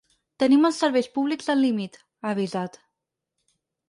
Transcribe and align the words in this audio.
Tenim 0.43 0.63
els 0.69 0.77
serveis 0.83 1.09
públics 1.17 1.51
al 1.55 1.61
límit, 1.65 1.99
ha 2.23 2.31
avisat. 2.31 2.81